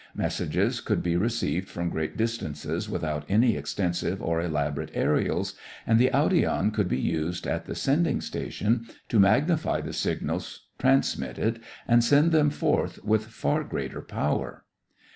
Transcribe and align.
Messages 0.15 0.81
could 0.81 1.03
be 1.03 1.15
received 1.15 1.69
from 1.69 1.91
great 1.91 2.17
distances 2.17 2.89
without 2.89 3.23
any 3.29 3.55
extensive 3.55 4.19
or 4.19 4.41
elaborate 4.41 4.91
aërials, 4.95 5.53
and 5.85 5.99
the 5.99 6.09
audion 6.09 6.73
could 6.73 6.87
be 6.89 6.97
used 6.99 7.45
at 7.45 7.65
the 7.65 7.75
sending 7.75 8.19
station 8.19 8.87
to 9.09 9.19
magnify 9.19 9.79
the 9.79 9.93
signals 9.93 10.65
transmitted 10.79 11.59
and 11.87 12.03
send 12.03 12.31
them 12.31 12.49
forth 12.49 13.05
with 13.05 13.27
far 13.27 13.63
greater 13.63 14.01
power. 14.01 14.65